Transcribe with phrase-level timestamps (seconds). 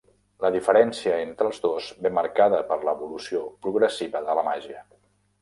[0.43, 4.83] La diferència entre els dos ve marcada per l'evolució progressiva de la màgia.